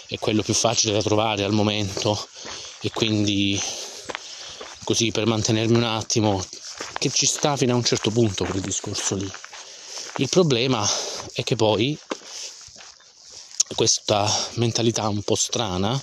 è 0.07 0.19
quello 0.19 0.41
più 0.41 0.53
facile 0.53 0.93
da 0.93 1.01
trovare 1.01 1.43
al 1.43 1.51
momento 1.51 2.27
e 2.81 2.91
quindi 2.91 3.60
così 4.84 5.12
per 5.12 5.25
mantenermi 5.25 5.75
un 5.75 5.84
attimo 5.84 6.45
che 7.00 7.10
ci 7.10 7.25
sta 7.25 7.57
fino 7.57 7.74
a 7.74 7.75
un 7.75 7.84
certo 7.84 8.12
punto 8.12 8.45
quel 8.45 8.62
discorso 8.62 9.15
lì. 9.15 9.31
Il 10.17 10.29
problema 10.29 10.88
è 11.34 11.43
che 11.43 11.57
poi 11.57 11.98
questa 13.75 14.25
mentalità 14.53 15.10
un 15.10 15.22
po' 15.24 15.36
strana 15.36 16.01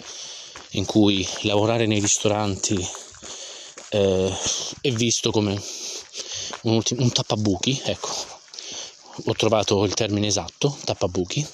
in 0.73 0.85
cui 0.85 1.27
lavorare 1.43 1.87
nei 1.87 1.99
ristoranti 1.99 2.77
eh, 3.89 4.37
è 4.83 4.91
visto 4.91 5.31
come 5.31 5.53
un, 6.63 6.75
ultimo, 6.75 7.01
un 7.03 7.11
tappabuchi, 7.11 7.81
ecco, 7.85 8.11
ho 9.25 9.33
trovato 9.33 9.83
il 9.85 9.95
termine 9.95 10.27
esatto, 10.27 10.77
tappabuchi, 10.85 11.47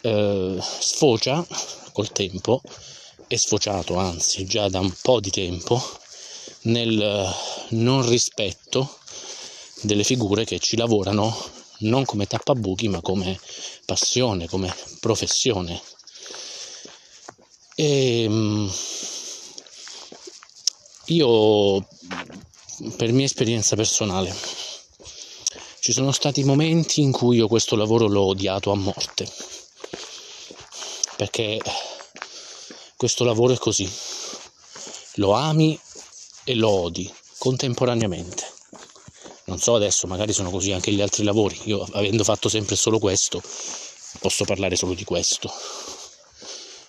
eh, 0.00 0.56
sfocia 0.58 1.46
col 1.92 2.12
tempo, 2.12 2.62
è 3.26 3.36
sfociato 3.36 3.98
anzi 3.98 4.46
già 4.46 4.70
da 4.70 4.80
un 4.80 4.94
po' 5.02 5.20
di 5.20 5.30
tempo, 5.30 6.00
nel 6.62 7.30
non 7.68 8.08
rispetto 8.08 9.00
delle 9.82 10.04
figure 10.04 10.44
che 10.44 10.58
ci 10.58 10.76
lavorano 10.76 11.36
non 11.78 12.04
come 12.04 12.26
tappabuchi 12.26 12.88
ma 12.88 13.00
come 13.00 13.38
passione, 13.84 14.48
come 14.48 14.74
professione. 15.00 15.80
E 17.74 18.22
ehm, 18.22 18.72
io 21.06 21.86
per 22.96 23.12
mia 23.12 23.24
esperienza 23.24 23.76
personale 23.76 24.34
ci 25.80 25.92
sono 25.92 26.12
stati 26.12 26.44
momenti 26.44 27.00
in 27.00 27.10
cui 27.10 27.36
io 27.36 27.48
questo 27.48 27.74
lavoro 27.76 28.06
l'ho 28.06 28.26
odiato 28.26 28.70
a 28.70 28.76
morte 28.76 29.30
perché 31.16 31.60
questo 32.96 33.24
lavoro 33.24 33.54
è 33.54 33.58
così 33.58 33.90
lo 35.14 35.32
ami 35.32 35.78
e 36.44 36.54
lo 36.54 36.68
odi 36.68 37.12
contemporaneamente 37.38 38.51
non 39.52 39.60
so 39.60 39.74
adesso 39.74 40.06
magari 40.06 40.32
sono 40.32 40.50
così 40.50 40.72
anche 40.72 40.90
gli 40.92 41.02
altri 41.02 41.24
lavori 41.24 41.60
io 41.64 41.86
avendo 41.92 42.24
fatto 42.24 42.48
sempre 42.48 42.74
solo 42.74 42.98
questo 42.98 43.42
posso 44.18 44.44
parlare 44.44 44.76
solo 44.76 44.94
di 44.94 45.04
questo 45.04 45.52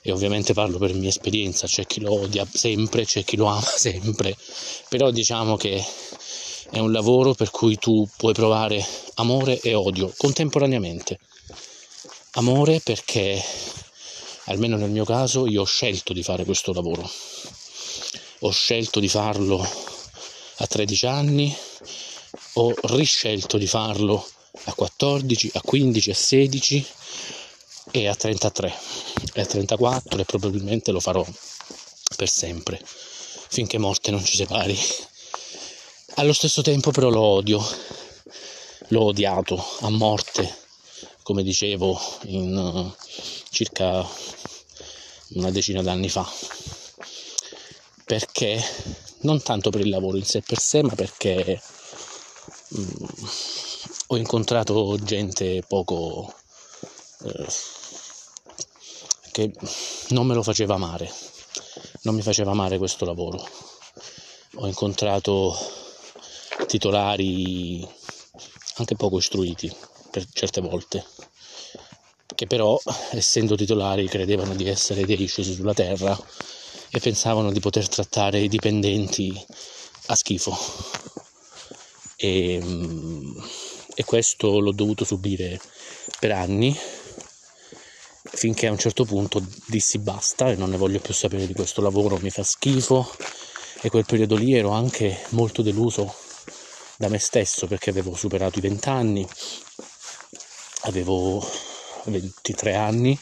e 0.05 0.11
ovviamente 0.11 0.53
parlo 0.53 0.77
per 0.79 0.93
mia 0.93 1.07
esperienza, 1.07 1.65
c'è 1.65 1.85
chi 1.85 2.01
lo 2.01 2.11
odia 2.11 2.45
sempre, 2.51 3.05
c'è 3.05 3.23
chi 3.23 3.37
lo 3.37 3.45
ama 3.45 3.61
sempre, 3.63 4.35
però 4.89 5.11
diciamo 5.11 5.55
che 5.55 5.81
è 6.71 6.79
un 6.79 6.91
lavoro 6.91 7.33
per 7.33 7.51
cui 7.51 7.77
tu 7.77 8.05
puoi 8.17 8.33
provare 8.33 8.85
amore 9.15 9.61
e 9.61 9.73
odio 9.73 10.13
contemporaneamente. 10.17 11.19
Amore 12.31 12.81
perché, 12.81 13.41
almeno 14.45 14.75
nel 14.75 14.89
mio 14.89 15.05
caso, 15.05 15.47
io 15.47 15.61
ho 15.61 15.65
scelto 15.65 16.11
di 16.11 16.21
fare 16.21 16.43
questo 16.43 16.73
lavoro. 16.73 17.09
Ho 18.39 18.51
scelto 18.51 18.99
di 18.99 19.07
farlo 19.07 19.65
a 20.57 20.67
13 20.67 21.05
anni, 21.05 21.55
ho 22.53 22.73
riscelto 22.83 23.57
di 23.57 23.67
farlo 23.67 24.27
a 24.65 24.73
14, 24.73 25.51
a 25.53 25.61
15, 25.61 26.11
a 26.11 26.15
16 26.15 26.87
e 27.91 28.07
a 28.07 28.15
33 28.15 28.73
e 29.33 29.41
a 29.41 29.45
34 29.45 30.19
e 30.19 30.25
probabilmente 30.25 30.91
lo 30.91 30.99
farò 30.99 31.25
per 32.15 32.29
sempre 32.29 32.79
finché 33.53 33.77
morte 33.77 34.09
non 34.09 34.23
ci 34.23 34.35
separi. 34.35 34.77
Allo 36.15 36.33
stesso 36.33 36.61
tempo 36.61 36.91
però 36.91 37.09
lo 37.09 37.21
odio 37.21 37.63
l'ho 38.87 39.03
odiato 39.05 39.63
a 39.81 39.89
morte 39.89 40.61
come 41.23 41.43
dicevo 41.43 41.99
in 42.25 42.55
uh, 42.55 42.93
circa 43.49 44.07
una 45.29 45.51
decina 45.51 45.81
d'anni 45.81 46.09
fa. 46.09 46.29
Perché? 48.05 48.61
Non 49.21 49.41
tanto 49.41 49.69
per 49.69 49.81
il 49.81 49.89
lavoro 49.89 50.17
in 50.17 50.25
sé 50.25 50.41
per 50.41 50.59
sé 50.59 50.83
ma 50.83 50.93
perché 50.95 51.61
um, 52.75 53.07
ho 54.07 54.17
incontrato 54.17 54.97
gente 55.01 55.63
poco 55.67 56.33
eh, 57.23 57.47
che 59.31 59.51
non 60.09 60.27
me 60.27 60.35
lo 60.35 60.43
faceva 60.43 60.75
amare, 60.75 61.11
non 62.01 62.15
mi 62.15 62.21
faceva 62.21 62.51
amare 62.51 62.77
questo 62.77 63.05
lavoro. 63.05 63.43
ho 64.55 64.67
incontrato 64.67 65.55
titolari 66.67 67.87
anche 68.75 68.95
poco 68.95 69.17
istruiti 69.17 69.73
per 70.11 70.27
certe 70.31 70.61
volte, 70.61 71.03
che 72.35 72.45
però, 72.45 72.79
essendo 73.11 73.55
titolari, 73.55 74.07
credevano 74.07 74.53
di 74.53 74.67
essere 74.67 75.05
dei 75.05 75.25
scesi 75.27 75.53
sulla 75.53 75.73
terra 75.73 76.17
e 76.91 76.99
pensavano 76.99 77.51
di 77.51 77.59
poter 77.59 77.87
trattare 77.89 78.39
i 78.39 78.47
dipendenti 78.47 79.33
a 80.07 80.15
schifo. 80.15 81.02
E, 82.23 82.61
e 83.95 84.05
questo 84.05 84.59
l'ho 84.59 84.71
dovuto 84.71 85.03
subire 85.03 85.59
per 86.21 86.31
anni 86.31 86.73
finché 88.21 88.67
a 88.67 88.71
un 88.71 88.77
certo 88.77 89.03
punto 89.03 89.45
dissi 89.65 89.99
basta 89.99 90.49
e 90.49 90.55
non 90.55 90.69
ne 90.69 90.77
voglio 90.77 91.01
più 91.01 91.13
sapere 91.13 91.45
di 91.45 91.53
questo 91.53 91.81
lavoro, 91.81 92.17
mi 92.21 92.29
fa 92.29 92.43
schifo. 92.43 93.13
E 93.81 93.89
quel 93.89 94.05
periodo 94.05 94.37
lì 94.37 94.53
ero 94.53 94.69
anche 94.69 95.19
molto 95.31 95.61
deluso 95.61 96.15
da 96.95 97.09
me 97.09 97.17
stesso 97.19 97.67
perché 97.67 97.89
avevo 97.89 98.15
superato 98.15 98.57
i 98.57 98.61
20 98.61 98.87
anni, 98.87 99.27
avevo 100.83 101.45
23 102.05 102.75
anni, 102.75 103.19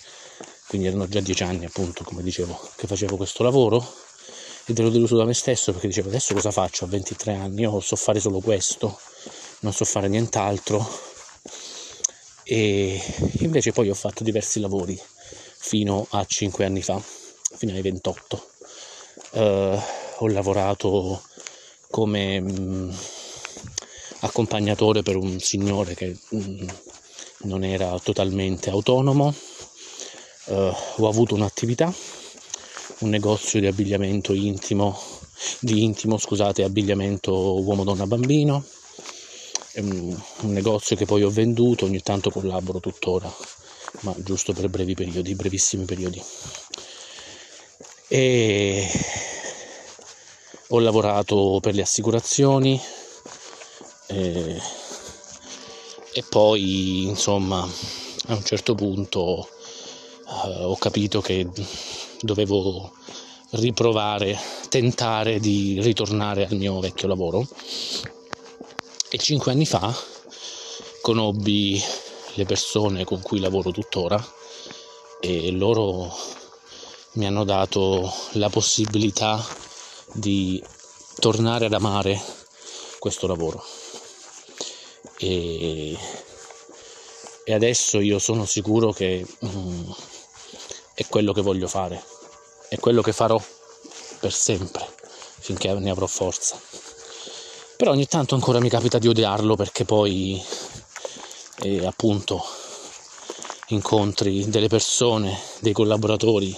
quindi 0.68 0.88
erano 0.88 1.08
già 1.08 1.22
10 1.22 1.42
anni 1.42 1.66
appunto, 1.66 2.04
come 2.04 2.22
dicevo, 2.22 2.70
che 2.76 2.86
facevo 2.86 3.18
questo 3.18 3.42
lavoro 3.42 3.84
ed 4.66 4.78
ero 4.78 4.90
deluso 4.90 5.16
da 5.18 5.26
me 5.26 5.34
stesso 5.34 5.72
perché 5.72 5.88
dicevo 5.88 6.10
adesso 6.10 6.34
cosa 6.34 6.52
faccio 6.52 6.86
a 6.86 6.88
23 6.88 7.34
anni? 7.34 7.62
Io 7.62 7.80
so 7.80 7.96
fare 7.96 8.20
solo 8.20 8.40
questo, 8.40 9.00
non 9.62 9.74
so 9.74 9.86
fare 9.86 10.08
nient'altro 10.08 11.10
e 12.44 13.02
invece 13.40 13.72
poi 13.72 13.90
ho 13.90 13.94
fatto 13.94 14.24
diversi 14.24 14.60
lavori 14.60 15.00
fino 15.58 16.06
a 16.10 16.26
5 16.26 16.66
anni 16.66 16.82
fa, 16.82 17.02
fino 17.56 17.72
ai 17.74 17.82
28. 17.82 18.48
Uh, 19.32 19.38
eh, 19.38 19.80
ho 20.18 20.28
lavorato 20.28 21.22
come 21.90 22.40
mh, 22.40 22.60
mm, 22.60 22.92
accompagnatore 24.22 25.02
per 25.02 25.16
un 25.16 25.40
signore 25.40 25.94
che 25.94 26.18
mh, 26.30 26.38
mm, 26.38 26.68
non 27.44 27.64
era 27.64 27.98
totalmente 28.00 28.70
autonomo. 28.70 29.34
Uh, 30.46 30.74
ho 30.98 31.08
avuto 31.08 31.36
un'attività, 31.36 31.94
un 33.02 33.10
negozio 33.10 33.60
di 33.60 33.68
abbigliamento 33.68 34.34
intimo, 34.34 35.00
di 35.60 35.84
intimo, 35.84 36.18
scusate, 36.18 36.64
abbigliamento 36.64 37.62
uomo, 37.62 37.84
donna, 37.84 38.06
bambino. 38.08 38.64
Un, 39.74 40.22
un 40.42 40.52
negozio 40.52 40.96
che 40.96 41.06
poi 41.06 41.24
ho 41.24 41.30
venduto, 41.30 41.86
ogni 41.86 42.02
tanto 42.02 42.30
collaboro 42.30 42.80
tuttora, 42.80 43.34
ma 44.02 44.14
giusto 44.18 44.54
per 44.54 44.70
brevi 44.70 44.96
periodi, 44.96 45.36
brevissimi 45.36 45.86
periodi. 45.86 46.22
E 48.08 48.88
ho 50.68 50.80
lavorato 50.80 51.60
per 51.62 51.74
le 51.74 51.82
assicurazioni 51.82 52.82
e, 54.08 54.62
e 56.14 56.24
poi 56.30 57.08
insomma 57.08 57.60
a 58.28 58.36
un 58.36 58.44
certo 58.44 58.76
punto 58.76 59.48
uh, 60.26 60.64
ho 60.64 60.78
capito 60.78 61.22
che 61.22 61.48
dovevo 62.22 62.92
riprovare, 63.52 64.38
tentare 64.70 65.40
di 65.40 65.80
ritornare 65.82 66.46
al 66.46 66.56
mio 66.56 66.80
vecchio 66.80 67.08
lavoro 67.08 67.46
e 69.10 69.18
cinque 69.18 69.52
anni 69.52 69.66
fa 69.66 69.94
conobbi 71.02 71.82
le 72.36 72.46
persone 72.46 73.04
con 73.04 73.22
cui 73.22 73.40
lavoro 73.40 73.72
tuttora 73.72 74.24
e 75.20 75.52
loro 75.52 76.14
mi 77.14 77.26
hanno 77.26 77.44
dato 77.44 78.12
la 78.34 78.50
possibilità 78.50 79.46
di 80.14 80.64
tornare 81.20 81.66
ad 81.66 81.74
amare 81.74 82.22
questo 83.00 83.28
lavoro. 83.28 83.64
E, 85.18 85.98
e 87.44 87.54
adesso 87.54 88.00
io 88.00 88.18
sono 88.18 88.46
sicuro 88.46 88.92
che 88.92 89.26
mm, 89.46 89.92
è 90.94 91.06
quello 91.08 91.34
che 91.34 91.42
voglio 91.42 91.68
fare, 91.68 92.04
è 92.70 92.80
quello 92.80 93.02
che 93.02 93.14
farò 93.14 93.42
per 94.20 94.34
sempre, 94.34 94.88
finché 95.40 95.74
ne 95.74 95.90
avrò 95.90 96.08
forza. 96.08 96.60
Però 97.78 97.92
ogni 97.92 98.08
tanto 98.08 98.36
ancora 98.36 98.60
mi 98.60 98.70
capita 98.70 99.00
di 99.00 99.08
odiarlo 99.08 99.56
perché 99.56 99.86
poi 99.86 100.42
eh, 101.64 101.86
appunto 101.86 102.44
incontri 103.68 104.50
delle 104.50 104.68
persone, 104.68 105.40
dei 105.60 105.74
collaboratori 105.74 106.56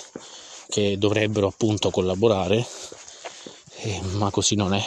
che 0.67 0.97
dovrebbero 0.97 1.47
appunto 1.47 1.91
collaborare 1.91 2.65
eh, 3.83 4.01
ma 4.13 4.29
così 4.29 4.55
non 4.55 4.73
è. 4.73 4.85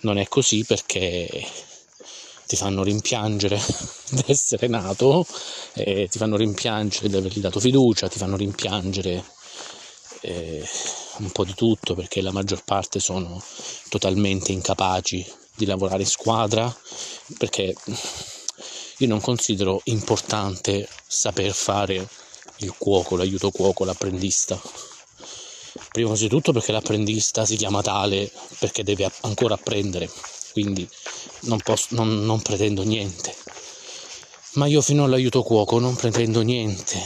Non 0.00 0.18
è 0.18 0.28
così 0.28 0.64
perché 0.64 1.28
ti 2.46 2.56
fanno 2.56 2.82
rimpiangere 2.82 3.60
di 4.10 4.24
essere 4.26 4.68
nato, 4.68 5.26
eh, 5.74 6.08
ti 6.10 6.18
fanno 6.18 6.36
rimpiangere 6.36 7.08
di 7.08 7.16
avergli 7.16 7.40
dato 7.40 7.60
fiducia, 7.60 8.08
ti 8.08 8.18
fanno 8.18 8.36
rimpiangere 8.36 9.24
eh, 10.20 10.66
un 11.18 11.30
po' 11.30 11.44
di 11.44 11.54
tutto 11.54 11.94
perché 11.94 12.20
la 12.20 12.32
maggior 12.32 12.62
parte 12.64 13.00
sono 13.00 13.42
totalmente 13.88 14.52
incapaci 14.52 15.24
di 15.54 15.66
lavorare 15.66 16.02
in 16.02 16.08
squadra, 16.08 16.74
perché 17.36 17.74
io 18.98 19.06
non 19.06 19.20
considero 19.20 19.80
importante 19.84 20.88
saper 21.06 21.52
fare 21.52 22.08
il 22.58 22.74
cuoco, 22.76 23.16
l'aiuto 23.16 23.50
cuoco, 23.50 23.84
l'apprendista 23.84 24.60
prima 25.90 26.14
di 26.14 26.28
tutto 26.28 26.52
perché 26.52 26.72
l'apprendista 26.72 27.44
si 27.44 27.56
chiama 27.56 27.82
tale 27.82 28.30
perché 28.58 28.82
deve 28.82 29.10
ancora 29.22 29.54
apprendere, 29.54 30.10
quindi 30.52 30.88
non, 31.40 31.58
posso, 31.58 31.88
non, 31.90 32.24
non 32.24 32.40
pretendo 32.42 32.82
niente. 32.82 33.34
Ma 34.52 34.66
io 34.66 34.80
fino 34.80 35.04
all'aiuto 35.04 35.42
cuoco 35.42 35.78
non 35.78 35.94
pretendo 35.94 36.40
niente, 36.40 36.98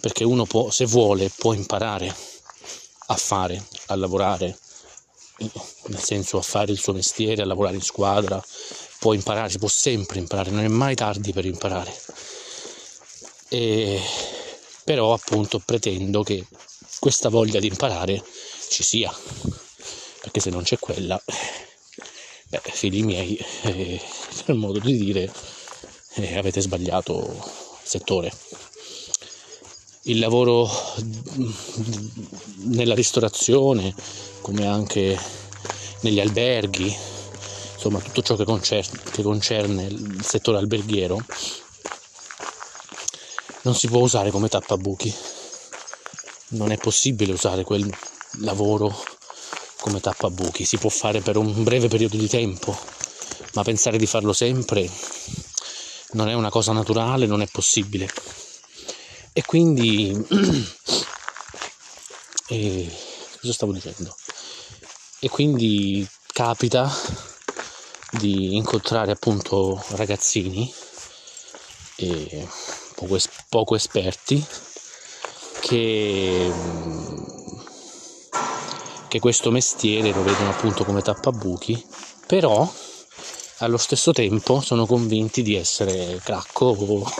perché 0.00 0.24
uno 0.24 0.44
può, 0.46 0.70
se 0.70 0.86
vuole, 0.86 1.30
può 1.36 1.52
imparare 1.52 2.14
a 3.06 3.16
fare, 3.16 3.62
a 3.86 3.96
lavorare, 3.96 4.56
nel 5.38 6.00
senso 6.00 6.38
a 6.38 6.42
fare 6.42 6.72
il 6.72 6.78
suo 6.78 6.92
mestiere, 6.92 7.42
a 7.42 7.46
lavorare 7.46 7.74
in 7.74 7.82
squadra, 7.82 8.42
può 8.98 9.14
imparare, 9.14 9.50
si 9.50 9.58
può 9.58 9.68
sempre 9.68 10.20
imparare, 10.20 10.50
non 10.50 10.64
è 10.64 10.68
mai 10.68 10.94
tardi 10.94 11.32
per 11.32 11.44
imparare. 11.44 11.94
E, 13.48 14.00
però 14.84 15.12
appunto 15.12 15.58
pretendo 15.58 16.22
che 16.22 16.46
questa 17.00 17.28
voglia 17.28 17.60
di 17.60 17.66
imparare 17.66 18.22
ci 18.68 18.82
sia, 18.82 19.14
perché 20.20 20.40
se 20.40 20.50
non 20.50 20.62
c'è 20.62 20.78
quella, 20.78 21.20
beh, 22.48 22.60
figli 22.64 23.02
miei, 23.02 23.36
eh, 23.62 24.00
per 24.44 24.54
modo 24.54 24.78
di 24.78 24.96
dire, 24.96 25.32
eh, 26.14 26.36
avete 26.36 26.60
sbagliato 26.60 27.36
settore. 27.82 28.32
Il 30.02 30.18
lavoro 30.18 30.70
nella 32.64 32.94
ristorazione, 32.94 33.94
come 34.40 34.66
anche 34.66 35.18
negli 36.00 36.20
alberghi, 36.20 36.94
insomma 37.74 38.00
tutto 38.00 38.22
ciò 38.22 38.36
che 38.36 38.44
concerne, 38.44 39.00
che 39.10 39.22
concerne 39.22 39.84
il 39.84 40.24
settore 40.24 40.58
alberghiero, 40.58 41.22
non 43.62 43.74
si 43.74 43.88
può 43.88 44.00
usare 44.00 44.30
come 44.30 44.48
tappabuchi 44.48 45.14
non 46.50 46.70
è 46.70 46.78
possibile 46.78 47.32
usare 47.32 47.64
quel 47.64 47.90
lavoro 48.38 49.04
come 49.80 50.00
tappabuchi, 50.00 50.64
si 50.64 50.76
può 50.76 50.90
fare 50.90 51.20
per 51.20 51.36
un 51.36 51.62
breve 51.62 51.88
periodo 51.88 52.16
di 52.16 52.28
tempo, 52.28 52.76
ma 53.54 53.62
pensare 53.62 53.98
di 53.98 54.06
farlo 54.06 54.32
sempre 54.32 54.90
non 56.12 56.28
è 56.28 56.34
una 56.34 56.50
cosa 56.50 56.72
naturale, 56.72 57.26
non 57.26 57.42
è 57.42 57.46
possibile. 57.46 58.08
E 59.32 59.44
quindi, 59.44 60.10
e, 62.48 62.96
cosa 63.40 63.52
stavo 63.52 63.72
dicendo? 63.72 64.16
E 65.20 65.28
quindi 65.28 66.08
capita 66.32 66.90
di 68.10 68.56
incontrare 68.56 69.10
appunto 69.10 69.82
ragazzini 69.90 70.72
poco, 72.94 73.18
poco 73.48 73.74
esperti 73.74 74.44
che, 75.60 76.52
che 79.08 79.18
questo 79.20 79.50
mestiere 79.50 80.12
lo 80.12 80.22
vedono 80.22 80.50
appunto 80.50 80.84
come 80.84 81.02
tappabuchi, 81.02 81.84
però 82.26 82.70
allo 83.58 83.76
stesso 83.76 84.12
tempo 84.12 84.60
sono 84.60 84.86
convinti 84.86 85.42
di 85.42 85.54
essere 85.54 86.20
cracco, 86.22 86.76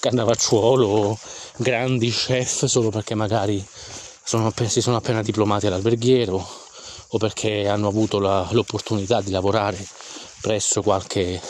cannavacciuolo, 0.00 1.18
grandi 1.56 2.10
chef 2.10 2.66
solo 2.66 2.90
perché 2.90 3.14
magari 3.14 3.64
sono, 4.22 4.52
si 4.66 4.80
sono 4.80 4.96
appena 4.96 5.22
diplomati 5.22 5.66
all'alberghiero 5.66 6.48
o 7.08 7.18
perché 7.18 7.68
hanno 7.68 7.88
avuto 7.88 8.18
la, 8.18 8.46
l'opportunità 8.50 9.20
di 9.20 9.30
lavorare 9.30 9.84
presso 10.40 10.82
qualche 10.82 11.40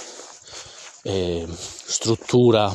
eh, 1.02 1.46
struttura 1.84 2.74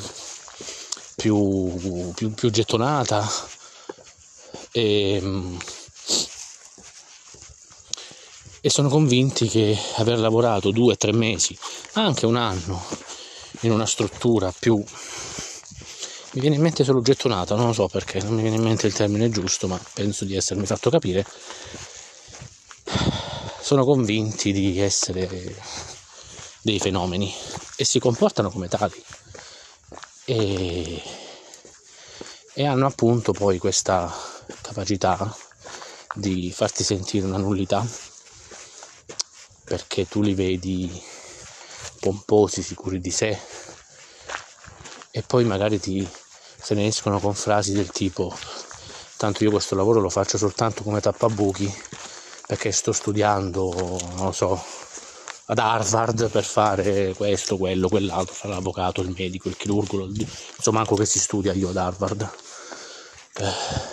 più, 1.16 2.12
più, 2.14 2.34
più 2.34 2.50
gettonata. 2.50 3.28
E, 4.72 5.22
e 8.64 8.70
sono 8.70 8.90
convinti 8.90 9.48
che 9.48 9.76
aver 9.96 10.20
lavorato 10.20 10.70
due 10.70 10.96
tre 10.96 11.12
mesi, 11.12 11.58
anche 11.94 12.28
un 12.28 12.36
anno, 12.36 12.82
in 13.62 13.72
una 13.72 13.88
struttura 13.88 14.54
più... 14.58 14.82
Mi 16.34 16.40
viene 16.40 16.56
in 16.56 16.62
mente 16.62 16.86
solo 16.86 17.02
gettonata, 17.02 17.56
non 17.56 17.66
lo 17.66 17.74
so 17.74 17.88
perché, 17.90 18.22
non 18.22 18.36
mi 18.36 18.42
viene 18.42 18.56
in 18.56 18.62
mente 18.62 18.88
il 18.88 18.94
termine 18.94 19.30
giusto, 19.30 19.68
ma 19.68 19.78
penso 19.94 20.24
di 20.24 20.36
essermi 20.36 20.66
fatto 20.66 20.90
capire. 20.90 21.26
Sono 23.60 23.84
convinti 23.84 24.54
di 24.54 24.80
essere 24.80 25.28
dei 26.62 26.80
fenomeni 26.80 27.34
e 27.76 27.84
si 27.84 28.00
comportano 28.00 28.50
come 28.50 28.70
tali. 28.70 29.04
E, 30.24 31.02
e 32.54 32.66
hanno 32.66 32.86
appunto 32.86 33.34
poi 33.34 33.58
questa 33.58 34.10
capacità 34.62 35.36
di 36.16 36.50
farti 36.54 36.86
sentire 36.86 37.26
una 37.26 37.38
nullità 37.38 37.86
perché 39.72 40.06
tu 40.06 40.22
li 40.22 40.34
vedi 40.34 41.02
pomposi, 42.02 42.62
sicuri 42.62 43.00
di 43.00 43.10
sé 43.10 43.40
e 45.12 45.22
poi 45.22 45.46
magari 45.46 45.80
ti, 45.80 46.06
se 46.62 46.74
ne 46.74 46.88
escono 46.88 47.22
con 47.22 47.34
frasi 47.34 47.72
del 47.72 47.90
tipo 47.90 48.36
tanto 49.16 49.46
io 49.46 49.50
questo 49.50 49.76
lavoro 49.76 50.02
lo 50.02 50.10
faccio 50.10 50.38
soltanto 50.38 50.84
come 50.84 51.00
tappabuchi 51.00 51.74
perché 52.48 52.74
sto 52.74 52.92
studiando, 52.92 53.72
non 54.16 54.26
lo 54.26 54.32
so, 54.34 54.62
ad 55.46 55.58
Harvard 55.58 56.30
per 56.30 56.44
fare 56.44 57.14
questo, 57.16 57.56
quello, 57.56 57.88
quell'altro, 57.88 58.34
fare 58.34 58.54
l'avvocato, 58.54 59.00
il 59.00 59.16
medico, 59.18 59.48
il 59.48 59.56
chirurgo, 59.56 60.06
insomma 60.58 60.82
anche 60.82 60.96
che 60.96 61.06
si 61.06 61.20
studia 61.20 61.54
io 61.54 61.70
ad 61.70 61.78
Harvard. 61.78 62.30
Eh 63.38 63.91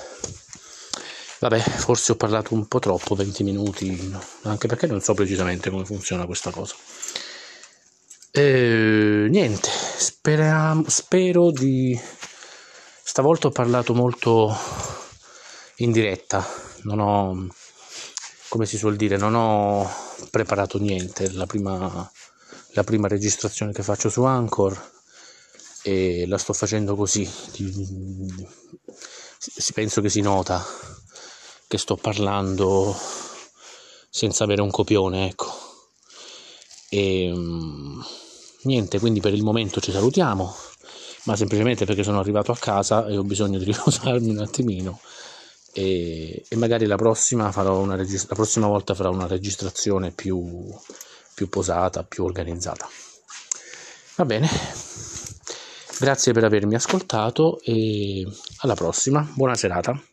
Vabbè, 1.40 1.60
forse 1.60 2.12
ho 2.12 2.16
parlato 2.16 2.54
un 2.54 2.66
po' 2.66 2.80
troppo, 2.80 3.14
20 3.14 3.44
minuti, 3.44 4.12
anche 4.42 4.66
perché 4.66 4.88
non 4.88 5.00
so 5.00 5.14
precisamente 5.14 5.70
come 5.70 5.84
funziona 5.84 6.26
questa 6.26 6.50
cosa. 6.50 6.74
E, 8.32 9.28
niente, 9.30 9.70
speriamo, 9.70 10.84
spero 10.88 11.52
di... 11.52 11.98
Stavolta 13.04 13.46
ho 13.46 13.50
parlato 13.50 13.94
molto 13.94 14.52
in 15.76 15.92
diretta, 15.92 16.44
non 16.82 16.98
ho, 16.98 17.46
come 18.48 18.66
si 18.66 18.76
suol 18.76 18.96
dire, 18.96 19.16
non 19.16 19.34
ho 19.36 19.88
preparato 20.30 20.78
niente. 20.78 21.30
La 21.32 21.46
prima, 21.46 22.10
la 22.72 22.84
prima 22.84 23.06
registrazione 23.06 23.72
che 23.72 23.84
faccio 23.84 24.10
su 24.10 24.24
Anchor 24.24 24.90
e 25.82 26.26
la 26.26 26.36
sto 26.36 26.52
facendo 26.52 26.96
così. 26.96 27.24
Si 29.38 29.72
penso 29.72 30.00
che 30.00 30.08
si 30.08 30.20
nota 30.20 30.64
che 31.68 31.76
sto 31.78 31.96
parlando 31.96 32.96
senza 34.08 34.44
avere 34.44 34.62
un 34.62 34.70
copione, 34.70 35.28
ecco. 35.28 35.54
E 36.88 37.30
mm, 37.32 38.00
niente, 38.62 38.98
quindi 38.98 39.20
per 39.20 39.34
il 39.34 39.42
momento 39.42 39.78
ci 39.80 39.92
salutiamo, 39.92 40.56
ma 41.24 41.36
semplicemente 41.36 41.84
perché 41.84 42.02
sono 42.02 42.18
arrivato 42.18 42.50
a 42.50 42.56
casa 42.56 43.06
e 43.06 43.18
ho 43.18 43.22
bisogno 43.22 43.58
di 43.58 43.64
riposarmi 43.70 44.30
un 44.30 44.38
attimino. 44.38 44.98
E, 45.72 46.42
e 46.48 46.56
magari 46.56 46.86
la 46.86 46.96
prossima, 46.96 47.52
regist- 47.94 48.30
la 48.30 48.34
prossima 48.34 48.66
volta 48.66 48.94
farò 48.94 49.12
una 49.12 49.26
registrazione 49.26 50.10
più, 50.10 50.74
più 51.34 51.48
posata, 51.50 52.02
più 52.02 52.24
organizzata. 52.24 52.88
Va 54.16 54.24
bene, 54.24 54.48
grazie 56.00 56.32
per 56.32 56.44
avermi 56.44 56.74
ascoltato 56.74 57.60
e 57.62 58.26
alla 58.62 58.74
prossima, 58.74 59.20
buona 59.34 59.54
serata. 59.54 60.07